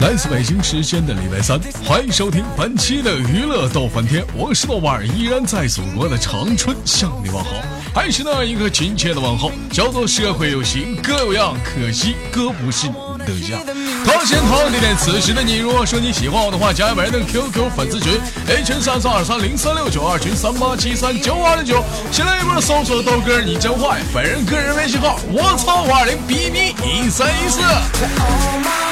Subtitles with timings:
[0.00, 7.50] 来自北京时间的礼拜三，欢迎收听本期的娱乐逗翻天，我是豆瓣儿，依然在祖国的长春向你问好，
[7.94, 13.60] 还是那一个亲切的问候，叫做社会有形哥有样，可惜哥不是你的样。
[14.02, 18.18] 同时同样地点，此时的你，如果说你喜欢我的话，加本人的 QQ 粉丝群
[18.48, 27.60] ，A 群三三二三零三六九，二群三八七三九二零九，新来一波搜索豆哥你真坏，本人个人微信号我操五二零 B B 一三一四。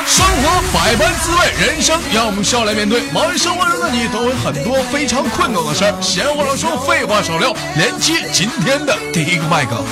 [0.07, 3.03] 生活百般滋味，人生让我们笑来面对。
[3.13, 5.95] 忙于生活中的你，都有很多非常困难的事儿。
[6.01, 9.83] 闲话少说，废话少聊，连接今天的第一个麦克。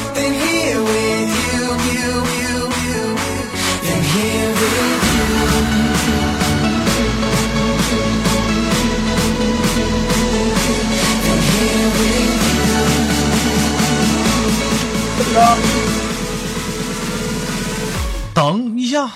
[18.35, 19.11] 等一下，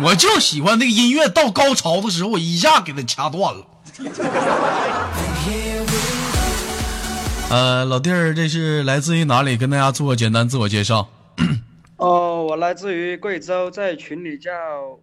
[0.00, 3.64] 我就喜欢这个音乐到高潮的时候，我一下给它掐断了。
[7.50, 9.56] 呃，老弟儿，这是来自于哪里？
[9.56, 11.08] 跟大家做个简单自我介绍。
[11.96, 14.52] 哦，我来自于贵州，在群里叫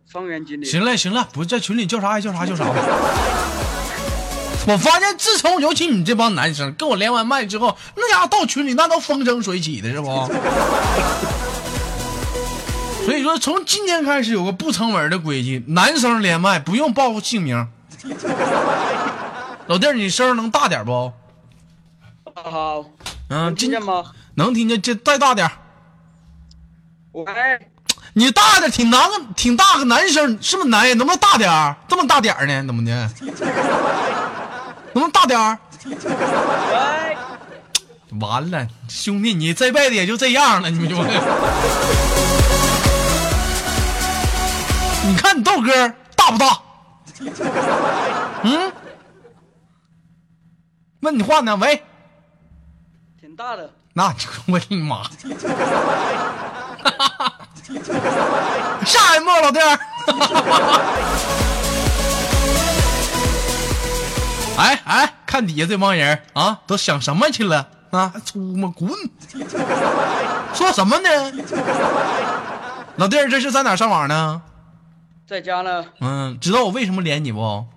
[0.09, 0.65] 方圆经理。
[0.65, 2.73] 行了行了，不是在群里叫啥爱叫啥叫啥吧。
[4.65, 10.07] 我发现，自从尤其你这帮男生跟我连完麦之后，那家伙到群里那都风生水起的，是不？
[13.05, 17.67] 所以说，从今天开始有个不成文的规矩：男生连麦不用报姓名。
[19.67, 21.11] 老弟儿，你声能大点不？
[22.43, 22.85] 好，
[23.29, 24.11] 嗯，听见吗？
[24.35, 25.51] 能听见，这再大点儿。
[27.13, 27.25] 喂，
[28.13, 30.95] 你大点，挺男个，挺大个男生，是不是男人？
[30.97, 31.75] 能不能大点儿？
[31.87, 32.63] 这么大点儿呢？
[32.67, 32.91] 怎么的？
[34.93, 35.57] 能不能大点儿？
[35.83, 37.17] 喂，
[38.19, 40.95] 完了，兄弟，你这辈子也就这样了，你们就。
[45.07, 46.61] 你看你豆哥大不大？
[48.43, 48.71] 嗯？
[50.99, 51.55] 问你话呢？
[51.55, 51.83] 喂，挺
[53.37, 53.69] 大的。
[53.93, 54.13] 那
[54.47, 55.03] 我的妈！
[58.83, 59.79] 下一幕，老弟儿。
[64.57, 68.11] 哎哎，看底下这帮人啊，都想什么去了啊？
[68.25, 68.73] 出吗？
[68.75, 68.89] 滚！
[70.55, 71.09] 说什么呢？
[72.95, 74.41] 老弟儿，这是在哪上网呢？
[75.27, 77.67] 在家呢，嗯，知道我为什么连你不？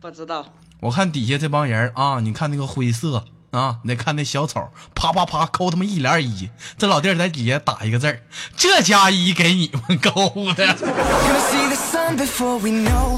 [0.00, 0.44] 不知道。
[0.80, 6.48] 我看底下这帮人啊，你看那个灰色啊，你看那小丑，啪啪啪扣他妈一连一，
[6.78, 8.22] 这老弟儿在底下打一个字儿，
[8.56, 10.74] 这加一给你们扣的。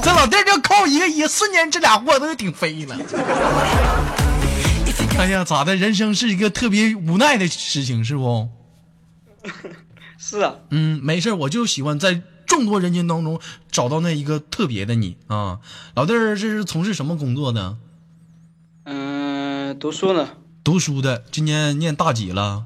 [0.02, 2.96] 这老弟儿就扣一个一，瞬间这俩货都就顶飞了。
[5.18, 5.76] 哎呀，咋的？
[5.76, 8.48] 人生是一个特别无奈的事情，是不？
[10.18, 13.40] 是啊，嗯，没事儿我就喜欢在众多人群当中
[13.70, 15.60] 找到那一个特别的你啊。
[15.94, 17.76] 老弟儿，这是从事什么工作的？
[18.86, 19.23] 嗯、
[19.72, 20.28] 读书呢，
[20.62, 22.64] 读书的，今年念大几了？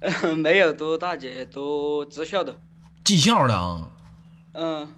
[0.36, 2.56] 没有读大几，读职校的。
[3.04, 3.88] 技校的啊？
[4.54, 4.88] 嗯，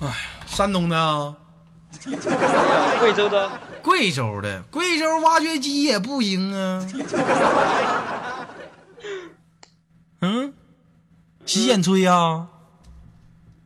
[0.00, 0.14] 哎
[0.46, 1.34] 山东的啊？
[3.00, 3.50] 贵州的。
[3.82, 4.62] 贵州的？
[4.70, 6.86] 贵州挖掘机也不行啊。
[10.22, 10.54] 嗯，
[11.44, 12.46] 洗剪吹呀、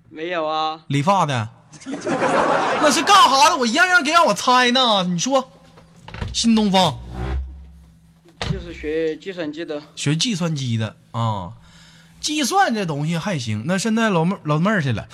[0.08, 1.48] 没有啊，理发的，
[1.86, 3.56] 那是干啥的？
[3.56, 5.04] 我一样样给让我猜呢。
[5.04, 5.50] 你说，
[6.41, 6.97] 新东方
[8.53, 9.82] 就是学计算机的。
[9.97, 11.54] 学计算机的啊，
[12.20, 13.64] 计算这东西还行。
[13.67, 15.08] 那现在老妹儿老妹儿去了，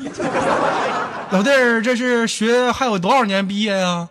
[1.30, 4.08] 老弟儿这是学还有多少年毕业呀、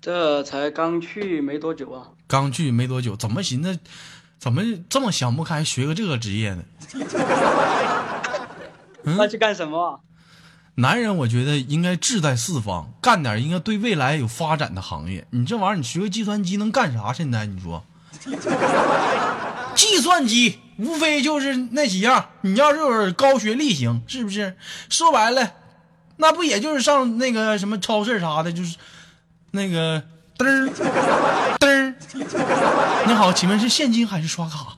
[0.00, 2.10] 这才刚去没多久啊。
[2.28, 3.76] 刚去没多久，怎么寻思，
[4.38, 6.62] 怎么这么想不开，学个这个职业呢？
[9.02, 9.98] 嗯那去干什么啊？
[10.76, 15.24] 男人我觉得应该志在四方，干点应该对未来有发展的行业。
[15.30, 17.12] 你这玩意儿，你学个计算机能干啥？
[17.12, 17.84] 现在你说，
[19.76, 22.30] 计算机无非就是那几样。
[22.40, 24.56] 你要是有高学历行，是不是？
[24.88, 25.52] 说白了，
[26.16, 28.76] 那不也就是上那个什么超市啥的，就是
[29.52, 30.02] 那个
[30.36, 30.68] 噔
[31.60, 31.94] 噔。
[33.06, 34.76] 你好，请问是现金还是刷卡？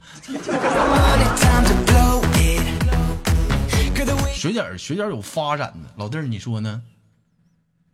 [4.36, 6.82] 学点儿学点儿有发展的，老弟儿你说呢？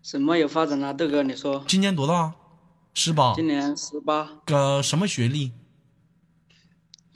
[0.03, 0.93] 什么有发展啊？
[0.93, 1.65] 豆哥，你说。
[1.69, 2.35] 今年多大？
[2.95, 3.33] 十八。
[3.35, 5.53] 今年十八，呃，什么学历？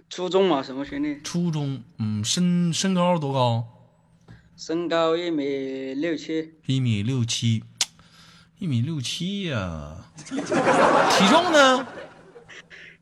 [0.08, 1.20] 初中嘛，什么学历？
[1.22, 1.82] 初中。
[1.98, 3.66] 嗯，身身高多高？
[4.56, 7.64] 身高一米六七，一米六七，
[8.60, 10.06] 一米六七呀。
[10.24, 10.36] 体
[11.28, 11.84] 重呢？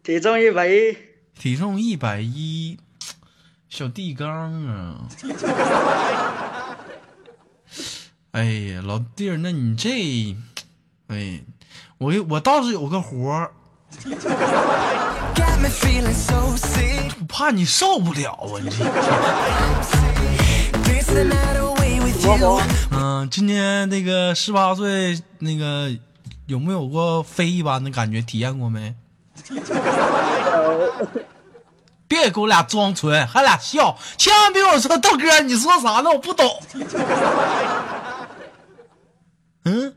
[0.03, 0.97] 体重一百一，
[1.39, 2.79] 体重一百一。
[3.75, 4.31] 小地缸
[4.69, 4.95] 啊！
[8.31, 10.37] 哎呀，老弟儿，那你这，
[11.09, 11.43] 哎，
[11.99, 13.51] 我我倒是有个活儿，
[17.19, 18.63] 我怕你受不了啊！
[18.63, 18.85] 你这，
[22.93, 25.91] 嗯，今天那个十八岁，那个
[26.47, 28.23] 有没有过飞一般的感觉？
[28.23, 28.95] 体验过没？
[32.07, 36.11] 别给我俩装纯，还俩笑，千万别我说豆哥，你说啥呢？
[36.11, 36.63] 我不懂。
[39.65, 39.95] 嗯，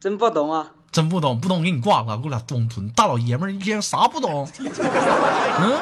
[0.00, 0.72] 真不懂啊！
[0.90, 4.48] 真不懂，不懂给你挂了，给我俩装纯，大老爷们儿一天啥不懂？
[4.58, 5.78] 嗯。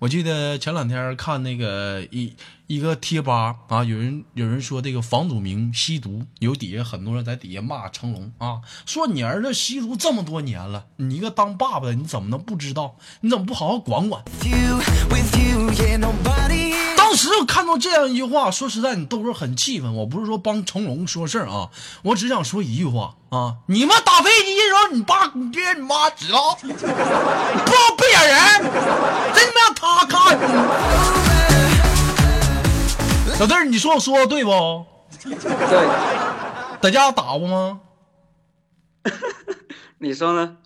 [0.00, 2.34] 我记得前两天看那个一
[2.66, 12.96] 一个贴吧啊，有人有人说这个房祖名吸毒，有底下很多人在底下骂成龙啊，说你儿子吸毒这么多年了，你一个当爸爸的你怎么能不知道？
[13.20, 14.24] 你怎么不好好管管？
[17.10, 19.92] 当时我看到这样一句话，说实在，你豆哥很气愤。
[19.96, 21.68] 我不是说帮成龙说事儿啊，
[22.02, 26.56] 我只想说一句话啊，你们打飞机的时候，你爸、你爹、你妈知道？
[26.62, 28.38] 不不演人，
[29.34, 30.38] 真他妈让他看。
[33.36, 34.86] 小弟儿，你说我说的对不？
[35.24, 35.34] 对，
[36.80, 37.80] 在家打过吗？
[39.98, 40.58] 你说呢？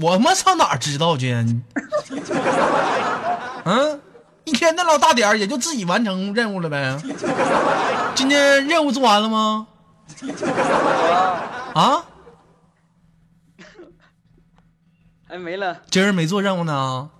[0.00, 1.34] 我他妈上哪儿知道去？
[3.66, 4.00] 嗯，
[4.46, 6.96] 一天那老大点儿，也就自己完成任务了呗。
[8.14, 9.66] 今天任务做完了吗？
[11.74, 12.04] 啊？
[15.28, 15.78] 还没了。
[15.90, 17.10] 今儿没做任务呢。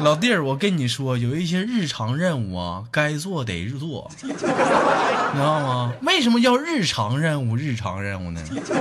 [0.00, 4.44] 老弟儿，我跟你说，有一些日常任务啊，该做得做，你知
[5.38, 5.92] 道吗？
[6.02, 7.54] 为什么叫日常任务？
[7.56, 8.42] 日常任务呢？
[8.50, 8.72] 知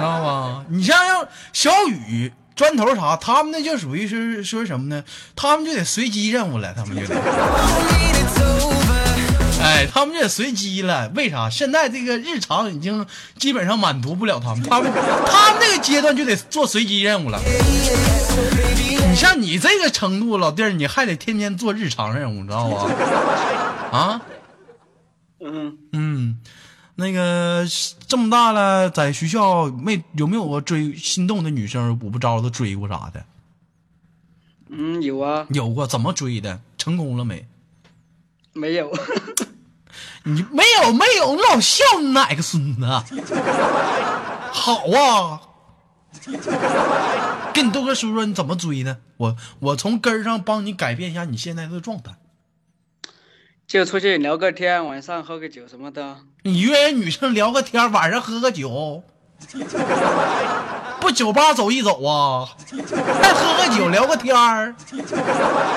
[0.00, 0.64] 道吗？
[0.70, 5.02] 你像要小雨、砖头啥，他们那就属于是说什么呢？
[5.34, 7.14] 他们就得随机任务了，他们就得。
[9.60, 11.48] 哎，他们就得随机了，为啥？
[11.48, 13.06] 现在这个日常已经
[13.38, 14.92] 基本上满足不了他们，他们
[15.26, 17.40] 他们那个阶段就得做随机任务了。
[19.08, 22.90] 你像你这个程度，老弟儿，你还得天天做日常任务，知道吗？
[23.90, 24.20] 啊？
[25.40, 26.38] 嗯，嗯，
[26.96, 27.66] 那个
[28.06, 33.24] 这么大了，在学校没有没有过追心动的女生，我不招都追过啥的？
[34.68, 36.60] 嗯，有啊，有过，怎么追的？
[36.78, 37.46] 成功了没？
[38.52, 38.92] 没有。
[40.26, 42.86] 你没有没有，你老笑你哪个孙子？
[44.52, 45.40] 好啊，
[47.52, 49.00] 跟你豆哥说说你怎么追的？
[49.16, 52.12] 我我从根儿上帮你改变一下你现在的状态。
[53.66, 56.18] 就出去聊个天，晚上喝个酒什么的。
[56.42, 59.02] 你约人女生聊个天，晚上喝个酒，
[61.00, 62.46] 不酒吧走一走啊？
[62.70, 64.74] 还喝个酒聊个天儿？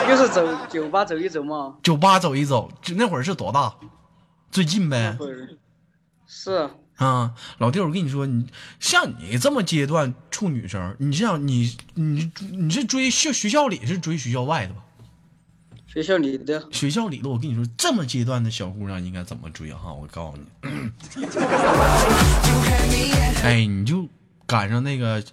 [0.07, 1.75] 就是走酒吧走一走嘛。
[1.81, 3.73] 酒吧走一走，就那会儿是多大？
[4.51, 5.17] 最近呗。
[6.27, 8.47] 是啊，老弟，我跟你说，你
[8.79, 14.81] 像你这么阶段处女生，你像你你你是追学学校里是追学校外的吧？
[15.97, 16.63] 学校里的。
[16.71, 19.91] 学校里的，我跟你说，这么阶段的小姑娘应该怎么追哈？
[19.91, 20.45] 我告诉你，
[23.43, 24.07] 哎，你就
[24.45, 25.23] 赶上那个，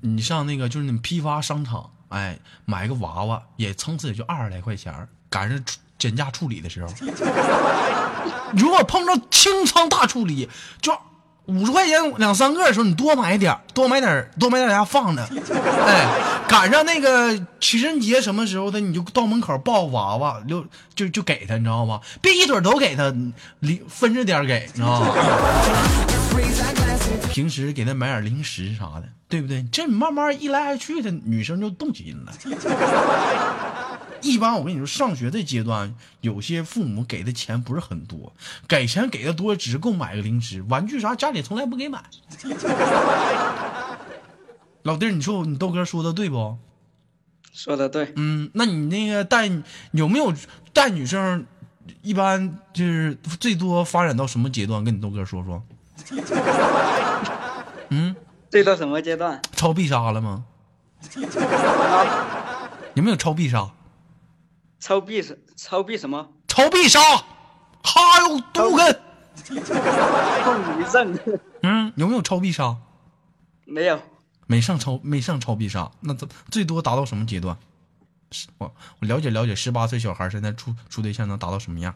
[0.00, 5.62] 你上那个就是那批发商场，哎，买个娃娃，也撑死也就二十来块钱赶上
[5.98, 6.90] 减价处理的时候，
[8.56, 10.48] 如果碰着清仓大处理，
[10.80, 10.96] 就
[11.44, 15.22] 五十块钱两三个的时候，你多买点儿多买点儿多买点儿家放着，
[15.86, 16.08] 哎，
[16.48, 22.00] 赶上那个情人节什么时候的，你就到门口抱娃娃，就就就给他，你知道吗？
[22.20, 23.12] 别一嘴儿都给他，
[23.60, 25.14] 零分着点儿给，你知道吗？
[27.30, 29.64] 平时给他买点零食啥的，对不对？
[29.72, 32.32] 这慢慢一来二去的，女生就动心了。
[34.20, 38.32] 一般我跟你说，上学的阶段，有些父母给的钱不是很多，
[38.68, 42.02] 给钱给的多，只是够买个零食、玩具啥，家里从来不给买。
[44.84, 46.56] 老弟儿，你说我你豆哥说的对不？
[47.52, 48.12] 说的对。
[48.16, 49.50] 嗯，那你那个带
[49.92, 50.32] 有没有
[50.72, 51.46] 带女生？
[52.02, 54.84] 一般就是最多发展到什么阶段？
[54.84, 55.62] 跟你豆哥说说。
[57.88, 58.14] 嗯，
[58.50, 59.40] 最到什么阶段？
[59.52, 60.44] 超必杀了吗？
[62.94, 63.70] 有没有超必杀？
[64.80, 66.28] 超必什超必什么？
[66.46, 67.00] 超必杀，
[67.82, 69.00] 哈哟杜根。
[71.62, 72.76] 嗯，有没有超必杀？
[73.64, 73.98] 没有。
[74.46, 77.56] 没上超没上超必杀，那怎最多达到什么阶段？
[78.58, 81.94] 我我了解了解，十八岁小孩现在处处对象能达到什么样？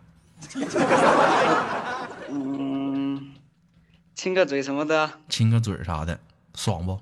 [2.30, 3.34] 嗯，
[4.14, 5.10] 亲个嘴什么的。
[5.28, 6.20] 亲个嘴啥的，
[6.54, 7.00] 爽不？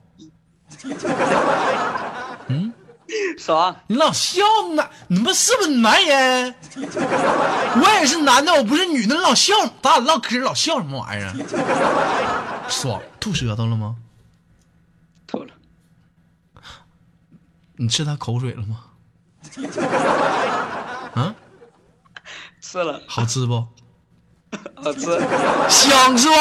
[2.48, 2.72] 嗯，
[3.38, 4.42] 爽，你老笑
[4.74, 4.88] 呢？
[5.08, 6.54] 你们是不是男人？
[6.76, 11.32] 我也是男的，我不是女的，你老笑，咱俩唠嗑老笑什么玩意儿？
[12.70, 13.96] 爽，吐舌头了吗？
[15.26, 15.52] 吐了，
[17.76, 18.84] 你吃他口水了吗？
[21.14, 21.34] 啊，
[22.60, 23.66] 吃了，好吃不？
[24.82, 25.00] 好吃，
[25.68, 26.34] 香是不？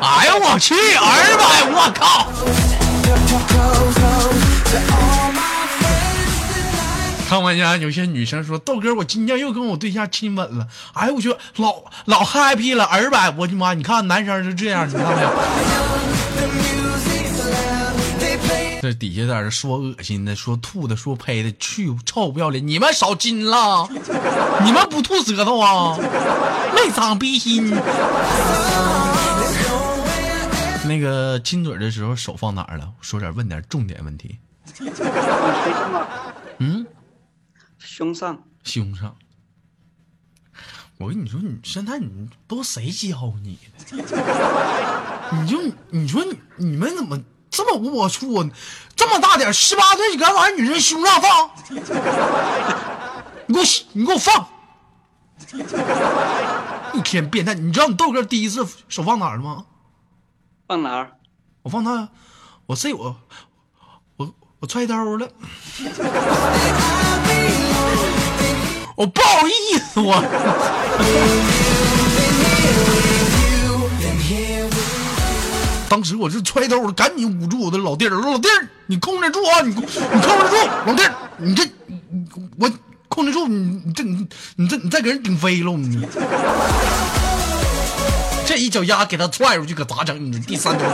[0.00, 2.30] 哎呀，我去，二百，我靠！
[7.28, 13.74] 看我家有些女生说豆哥，我今天又跟我对象亲吻了，哎呦我去，老老 happy 了，二百，我的妈！
[13.74, 15.30] 你看男生是这样，你看没有？
[18.84, 22.68] 这底下在这说恶心的，说吐的，说呸的，去臭不要脸！
[22.68, 23.88] 你们少金了，
[24.62, 25.96] 你们不吐舌头啊？
[26.76, 27.74] 没长逼心。
[30.86, 32.92] 那个亲嘴的时候手放哪儿了？
[33.00, 34.38] 说点问点重点问题。
[36.58, 36.86] 嗯，
[37.78, 39.16] 胸上，胸上。
[40.98, 43.96] 我跟你说，你现在你都谁教你的？
[45.32, 47.18] 你就你说你你们怎么
[47.56, 48.50] 这么龌龊呢？
[48.96, 51.50] 这么大点，十八岁你敢往女人胸上放？
[53.46, 54.48] 你给我你给我放！
[56.92, 57.54] 一天变态！
[57.54, 59.64] 你知道你豆哥第一次手放哪儿了吗？
[60.66, 61.12] 放哪儿？
[61.62, 62.08] 我放他，
[62.66, 63.16] 我这我
[64.16, 65.28] 我我揣兜了，
[68.96, 71.53] 我不好意思，我。
[75.94, 81.64] 当时我是揣兜，赶紧捂住我的老弟儿，老弟儿，你控制住啊，你你控制住，老弟儿，你这
[82.58, 82.68] 我
[83.06, 86.04] 控制住，你你这你你这你再给人顶飞了，你。
[88.44, 90.32] 这一脚丫给他踹出去，可咋整？
[90.32, 90.84] 你第三头。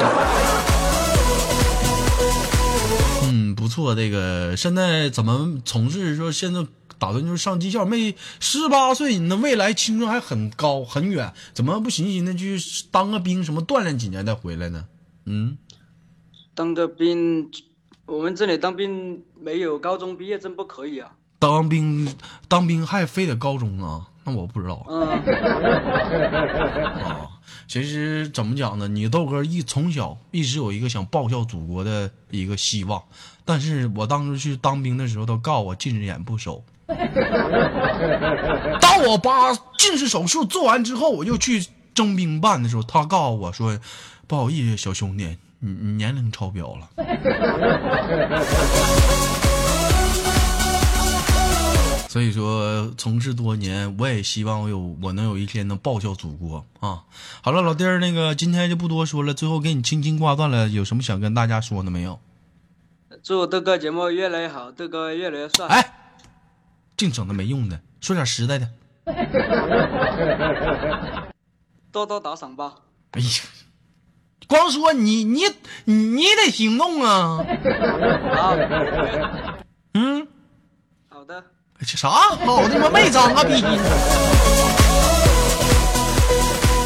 [3.23, 6.15] 嗯，不错，这个现在怎么从事？
[6.15, 6.61] 说现在
[7.01, 12.35] 打算就是上技校，没十八岁，你的未来青春还很高很远，怎么不寻思呢？
[12.35, 12.59] 去
[12.91, 14.85] 当个兵，什么锻炼几年再回来呢？
[15.25, 15.57] 嗯，
[16.55, 17.51] 当个兵，
[18.05, 21.13] 我们这里当兵没有高中毕业证不可以啊。
[21.39, 22.15] 当兵
[22.49, 24.07] 当兵还非得高中啊？
[24.25, 24.85] 那我不知道。
[24.87, 25.09] 嗯，
[27.03, 27.31] 啊，
[27.67, 28.87] 其实怎么讲呢？
[28.89, 33.03] 你豆哥一从小一直有一个想报效祖国的一个希望，
[33.47, 36.63] 但是我当时去当兵的时候，他告我近视眼不熟。
[38.81, 43.79] 当我把近视手术做完之后，我又去征兵办的时候，他告诉我说
[44.27, 46.89] ：“不好意思，小兄弟，你你年龄超标了。
[52.11, 57.05] ”所以说，从事多年，我也希望我有我能有一天能报效祖国啊！
[57.41, 62.19] 好了，老弟儿，那个今天就不多说了，最后给你轻轻挂断了，有什么想跟大家说的没有？
[63.23, 65.69] 祝豆哥节目越来越好，豆哥越来越帅。
[65.69, 66.00] 哎，
[67.01, 68.69] 净整那没用的，说点实在的。
[71.91, 72.75] 多多打赏吧。
[73.13, 73.27] 哎呀，
[74.47, 75.45] 光说你你
[75.87, 77.39] 你得行动啊！
[78.37, 78.55] 好，
[79.95, 80.29] 嗯，
[81.09, 81.43] 好的。
[81.81, 82.91] 这啥好的吗？
[82.93, 83.63] 没长啊逼！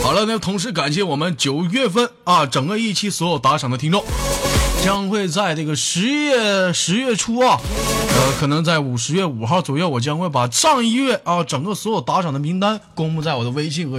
[0.00, 4.04] 好了，那同时感谢我们九月份啊整个一期所有打赏的听众，
[4.84, 13.98] 将会在这个十月十月初啊，呃，可能在五十月五号左右，我将会把上一月啊整个所有打赏的名单公布在我的微信和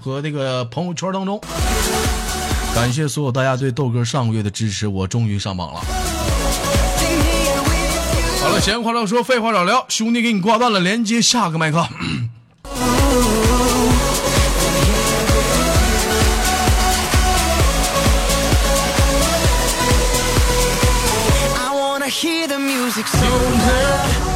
[0.00, 1.40] 和那个朋友圈当中。
[2.74, 5.80] 感谢所有大家对豆哥上个月的支持，我终于上榜了。
[8.42, 11.86] 好了，闲话少说，废话少聊，兄弟给你挂断了，连接下个麦克。
[22.94, 24.33] 这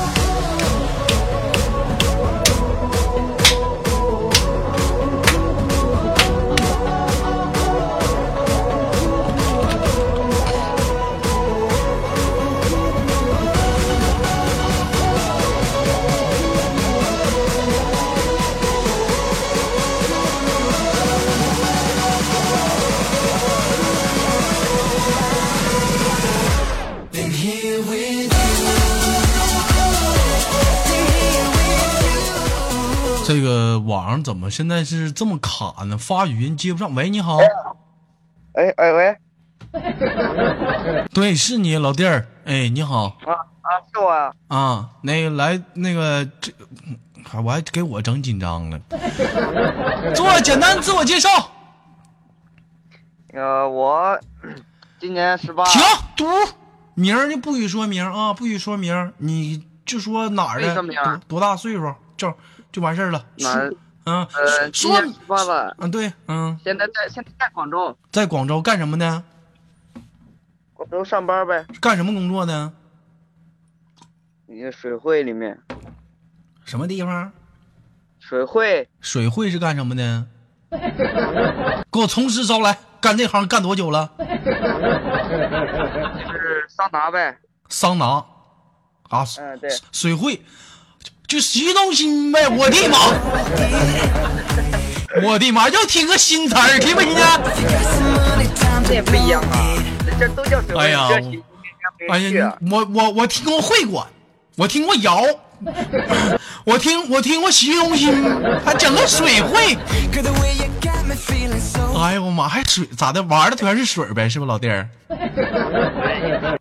[33.98, 35.98] 网上怎么现在是这么卡呢？
[35.98, 36.94] 发语音接不上。
[36.94, 37.38] 喂，你好。
[38.52, 39.16] 哎哎喂。
[41.12, 42.28] 对，是你老弟儿。
[42.44, 43.06] 哎，你好。
[43.26, 44.32] 啊啊，是我啊。
[44.46, 46.52] 啊，那个来，那个这，
[47.42, 48.78] 我还给我整紧张了。
[50.14, 51.28] 做简单自我介绍。
[53.32, 54.16] 呃，我
[55.00, 55.64] 今年十八。
[55.64, 55.82] 停，
[56.16, 56.24] 读，
[56.94, 62.32] 名儿你不许说名啊，不许说名，你就说哪儿的，多多大岁数，就
[62.70, 63.24] 就完事儿了。
[63.38, 63.74] 哪儿
[64.08, 69.22] 嗯，呃，今说年十八了，嗯，对，嗯，现在在现在在广州，在广州干什么呢？
[70.72, 72.72] 广州上班呗，干什么工作呢？
[74.46, 75.58] 你的水会里面，
[76.64, 77.30] 什么地方？
[78.18, 80.26] 水会水会是干什么的？
[81.92, 84.10] 给我从实招来，干这行干多久了？
[86.30, 87.38] 是桑拿呗，
[87.68, 88.24] 桑拿
[89.08, 90.42] 啊，嗯对水会
[91.28, 92.98] 就就洗东西呗，我的妈！
[95.22, 95.68] 我的妈！
[95.68, 97.22] 要听个新词儿，听没听见？
[98.86, 99.76] 这也不一样啊，
[100.18, 101.06] 这都叫什么，哎呀
[102.08, 104.06] 哎呀，我我我听过会馆，
[104.56, 105.22] 我听过摇，
[106.64, 108.10] 我听我听过洗东西，
[108.64, 109.76] 还整个水会。
[112.00, 113.22] 哎呀我妈，还水咋的？
[113.24, 114.88] 玩的全是水呗，是不老弟儿？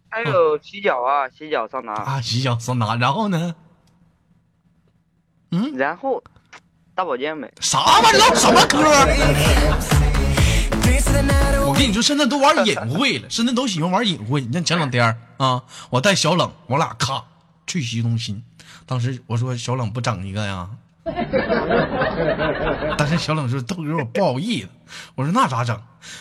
[0.09, 3.55] 还有洗脚啊，洗脚桑拿，啊，洗脚桑拿，然后呢？
[5.51, 6.23] 嗯，然后
[6.95, 8.19] 大保健呗，啥玩意儿？
[8.19, 8.77] 唠什么嗑？
[11.67, 14.41] 我跟你说，现在都玩隐晦了，现在都喜欢玩隐晦。
[14.41, 17.23] 你像前两天儿啊，我带小冷，我俩咔
[17.65, 18.43] 去洗中心，
[18.85, 20.69] 当时我说小冷不整一个呀，
[22.97, 24.69] 但是小冷说豆哥我不好意思，
[25.15, 25.79] 我说那咋整？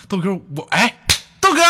[0.09, 0.99] 豆哥我哎，
[1.40, 1.61] 豆哥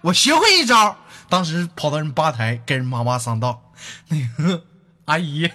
[0.00, 0.96] 我学会一招，
[1.28, 3.72] 当时跑到人吧台跟人妈妈上道，
[4.08, 4.64] 那个
[5.06, 5.50] 阿姨，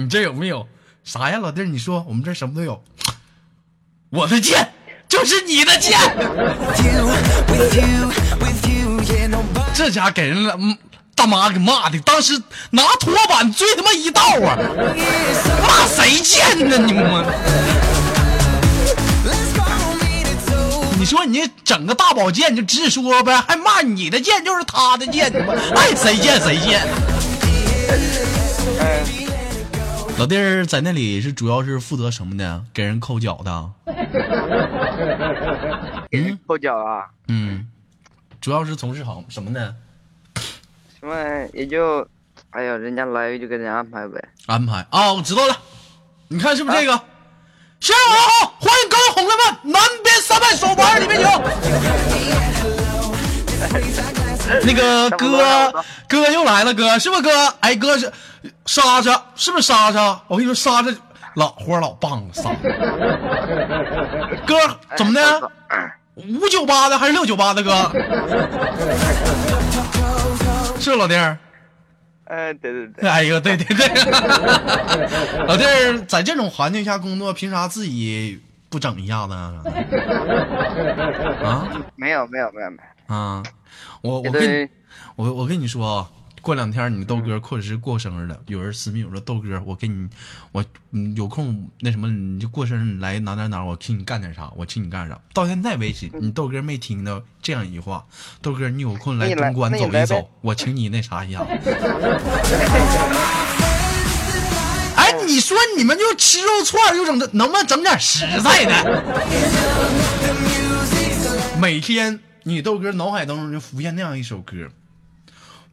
[0.00, 0.66] 你这有没有
[1.04, 1.38] 啥呀？
[1.38, 2.82] 老弟，你说我们这什么都有，
[4.08, 4.72] 我的剑
[5.06, 5.98] 就是你的剑。
[9.74, 10.78] 这家给人了，嗯
[11.14, 12.32] 大妈给骂的，当时
[12.70, 14.56] 拿拖板追他妈一道啊！
[15.68, 17.26] 骂谁贱呢你们？
[20.98, 26.88] 你说你整个大宝剑就直说呗，还骂你的剑就是他的剑，你们爱谁贱谁贱。
[30.20, 32.62] 老弟儿在那里是主要是负责什么的？
[32.74, 33.70] 给人抠脚的。
[36.12, 37.66] 嗯抠脚啊，嗯，
[38.38, 39.74] 主要是从事好什么呢？
[41.00, 41.16] 什么
[41.54, 42.06] 也就，
[42.50, 45.56] 哎呀，人家来就给人家安排呗，安排啊，我知道了，
[46.28, 46.92] 你看是不是这个？
[47.80, 51.28] 下午好，欢迎各位红人们，南边三百手玩里面有。
[54.66, 55.72] 那个哥，
[56.06, 57.30] 哥又来了，哥是不是哥？
[57.60, 58.12] 哎，哥是
[58.66, 60.20] 莎莎，是不是莎莎？
[60.26, 60.90] 我跟你说，莎莎
[61.34, 62.50] 老活老棒了，莎。
[64.46, 64.54] 哥
[64.96, 65.50] 怎么的？
[66.16, 67.90] 五九八的还是六九八的哥？
[70.78, 71.38] 是老弟儿。
[72.24, 73.88] 哎，对对对，哎呦，对对对，
[75.46, 79.62] 老弟儿在这种环境下工作，凭啥自己不整一下子啊？
[81.42, 82.76] 啊没有没有没有没
[83.08, 83.42] 有，啊！
[84.00, 84.68] 我我跟你
[85.16, 86.08] 我我跟你说啊，
[86.40, 90.08] 过两天你豆哥或者是过生日了，有人私密我说豆哥，我给你
[90.52, 95.20] 我嗯有空那什么你就过生日你来哪哪哪，我请你干点啥，我请你干啥。
[95.34, 98.06] 到现在为止，你豆哥没听到这样一句话，
[98.40, 101.44] 豆哥你有空来东莞那你来呗走一走，我请你那啥一下。
[104.96, 109.02] 哎，你说你们就吃肉串儿，就整这，能不能整点实在的？
[111.60, 114.56] 每天你豆哥脑海当中就浮现那样一首歌，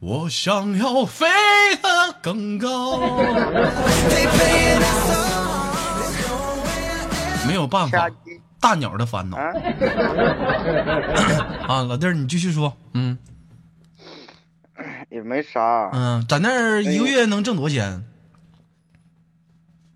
[0.00, 1.26] 我想要飞
[1.82, 1.88] 得
[2.22, 2.98] 更高。
[7.46, 8.08] 没有办法
[8.60, 9.52] 大鸟的烦恼啊，
[11.66, 11.82] 啊！
[11.82, 13.16] 老弟儿，你继续说，嗯
[15.10, 18.04] 也没啥，嗯，在那儿一个月能挣多少钱？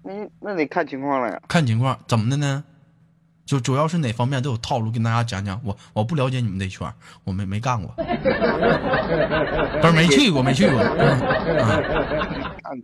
[0.04, 1.40] 嗯，那得看情况了呀。
[1.46, 2.64] 看情况，怎么的呢？
[3.52, 5.60] 就主要是哪方面都有套路，跟大家讲讲。
[5.62, 7.92] 我我不了解你们这圈儿我没没干过，
[9.82, 10.80] 不是没去过，没去过。
[10.80, 12.82] 嗯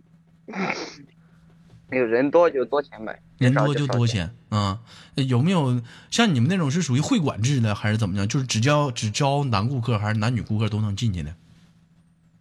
[1.91, 4.05] 有人多就多钱呗，人多就多。
[4.05, 4.77] 钱啊、
[5.15, 8.27] 有没有像你们那种是属于会馆制的，还是怎么样？
[8.27, 11.33] 就是只招只招男顾客，还是男女顾客都能进去的？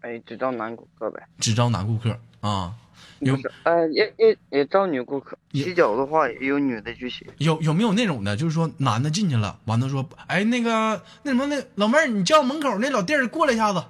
[0.00, 1.22] 哎，只招男顾客呗。
[1.38, 2.72] 只招男顾客啊？
[3.20, 5.37] 有，呃，也也也招女顾客。
[5.52, 7.26] 洗脚的话，也有女的去洗。
[7.38, 13.82] 有有没有那种的，就是说男的进去了，完了说，哎，那个那什么，那老妹儿，你叫门口那老弟儿过来一下子。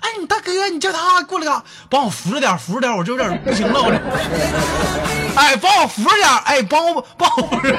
[0.00, 1.64] 哎，你大哥，你叫他过来干啥？
[1.90, 3.98] 帮我扶着点，扶着点，我这有点不行了，我这。
[5.38, 7.76] 哎，帮我扶着点，哎，帮我帮我扶着。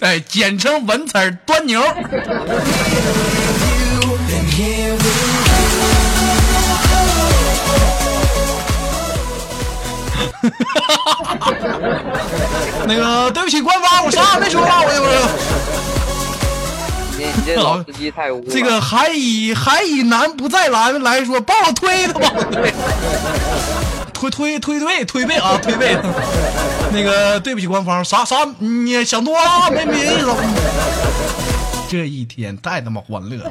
[0.00, 1.82] 哎，简称文词儿端牛。
[12.86, 15.10] 那个，对不起，官方，我啥也没说，我就是。
[17.18, 18.50] 你你这老司机太污了。
[18.50, 22.30] 这个还以还以男不在蓝来说，帮我推他吧，
[24.12, 25.96] 推推推推推背啊，推背。
[26.92, 30.26] 那个对不起官方，啥啥你想多了，没没意思。
[31.88, 33.50] 这一天太他妈欢乐了，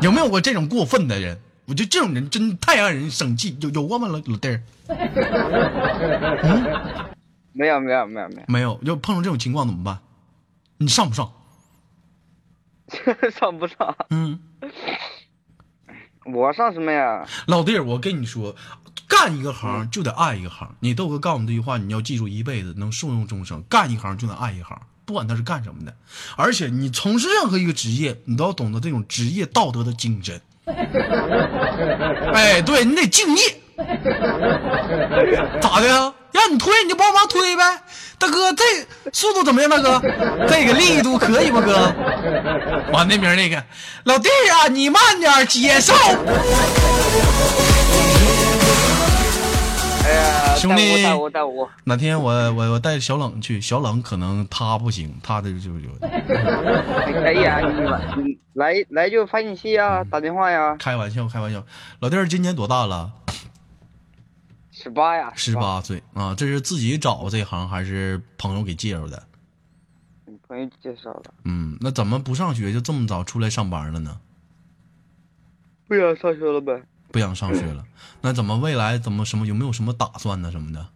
[0.00, 1.38] 有没有过这种过分的人？
[1.68, 4.62] 我觉得这种人真太让人生气，有有过吗，老老弟儿？
[6.42, 7.08] 嗯
[7.52, 9.98] 没有没有没有没有没有，就碰到这种情况怎么办？
[10.78, 11.30] 你上不上？
[13.36, 13.94] 上不上？
[14.10, 14.38] 嗯，
[16.24, 17.26] 我上什么呀？
[17.46, 18.54] 老弟儿，我跟你说，
[19.06, 20.74] 干一个行就得爱一个行。
[20.80, 23.62] 你豆哥告诉你这句话，你要记住一辈子，能受用终生。
[23.68, 25.94] 干一行就得爱一行，不管他是干什么的。
[26.36, 30.40] 而且你从事任何一个职业，你都要懂得这种职业道德的精神。
[32.34, 33.42] 哎，对你得敬业。
[35.60, 36.14] 咋的？
[36.30, 37.62] 让你推你就帮忙推呗。
[38.18, 38.64] 大哥，这
[39.12, 39.70] 速度怎么样？
[39.70, 40.00] 大哥，
[40.46, 41.60] 这个力度可以吗？
[41.64, 41.92] 哥，
[42.92, 43.62] 完那边那个
[44.04, 45.94] 老弟啊，你慢点接受。
[50.66, 51.70] 哎呀，兄弟我带我带我。
[51.84, 60.76] 哪天我我我带小冷去，小冷可能他不行，他的就就可以啊，你来你来来就发信息啊，打电话呀。
[60.78, 61.64] 开玩笑开玩笑。
[62.00, 63.12] 老弟儿今年多大了？
[64.72, 69.22] 十八呀，十八岁啊，这是自己找这行还是朋友给介绍的？
[70.46, 71.32] 朋友介绍的。
[71.44, 74.18] 嗯，那怎么不上学就这么早出来上班了呢？
[75.86, 76.82] 不想上学了呗。
[77.10, 77.84] 不想上学了，
[78.20, 80.50] 那怎么未来怎么什么有没有什么打算呢？
[80.50, 80.86] 什么的？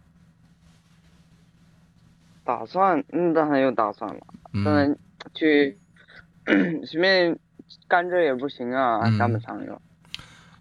[2.45, 4.19] 打算，嗯，当然有打算了。
[4.51, 4.97] 嗯当然
[5.33, 5.77] 去
[6.85, 7.39] 随便
[7.87, 9.81] 干这也不行啊，嗯干不长哟。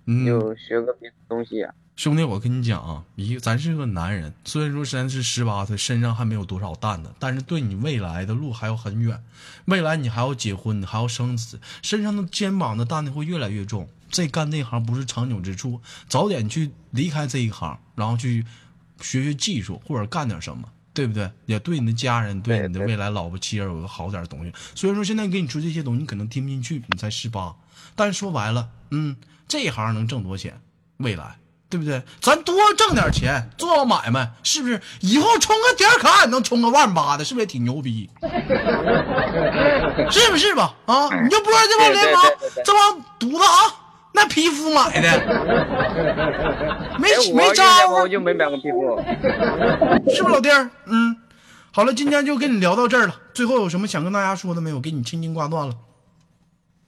[0.07, 1.75] 嗯，就学个别的东西啊。
[1.97, 9.23] 兄弟，我跟你讲啊，一咱是个男人，虽然说咱是十八岁，身上还没有多少担子，但是对你未来的路还有很远。
[9.67, 13.89] 未来你还要结婚，你还要生子，身上的肩膀的担子会越来越重。
[14.13, 18.45] 这干这行不是长久之处，早点去离开这一行，然后去
[19.01, 21.29] 学学技术或者干点什么，对不对？
[21.47, 24.53] 也对你的家人，对你的未来老婆妻儿有个好点的东西。
[24.77, 27.57] 虽然说现在给你说这些东西，你可能听不进去，你才十八，
[27.97, 29.17] 但是说白了，嗯，
[29.49, 30.61] 这一行能挣多少钱？
[30.99, 31.39] 未来。
[31.73, 32.03] 对不对？
[32.21, 34.79] 咱多挣点钱，做好买卖，是不是？
[35.01, 38.11] 以后充个点卡也能充个万八的，是不是也挺牛逼？
[40.11, 40.75] 是不是吧？
[40.85, 43.82] 啊，你就不知道这帮对对流氓对对对这帮犊子啊，
[44.15, 45.09] 那皮肤买的，
[46.99, 49.01] 没没招啊我我，就没买过皮肤。
[50.11, 50.69] 是不是老弟儿？
[50.87, 51.17] 嗯，
[51.73, 53.15] 好了，今天就跟你聊到这儿了。
[53.33, 54.79] 最后有什么想跟大家说的没有？
[54.81, 55.75] 给你轻轻挂断了。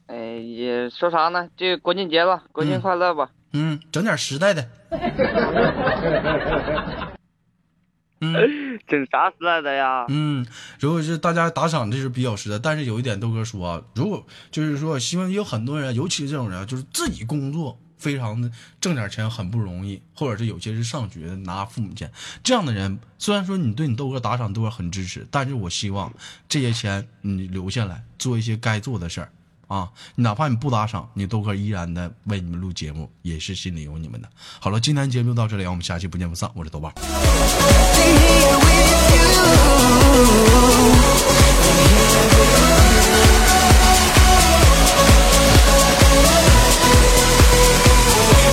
[0.06, 1.48] 哎，也说啥呢？
[1.56, 3.30] 就国庆节吧，国庆快乐吧。
[3.54, 4.68] 嗯，整点实在的。
[8.20, 8.34] 嗯。
[8.86, 10.04] 整啥时代的呀？
[10.08, 10.44] 嗯，
[10.78, 12.58] 如果是大家打赏，这是比较实在。
[12.58, 18.50] 但是有一点，豆哥说啊，如果就是说，希望有很多人，尤其是这种人，就是自己工作非常的
[18.80, 22.10] 挣点钱很不容易，或者是有些是上学的拿父母钱，
[22.42, 26.12] 这样的人，虽然说你对你豆哥打赏，豆哥很支持，但是我希望
[26.48, 29.30] 这些钱你留下来做一些该做的事儿
[29.74, 34.28] 啊，哪怕你不打赏，你豆哥依然的为你们录节目，也是心里有你们的。
[34.60, 36.48] 好了，今天节目就到这里，我们下期不见不散。
[36.54, 36.92] 我是豆瓣。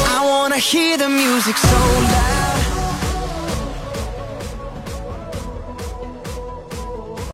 [0.08, 2.61] I wanna hear the music so loud.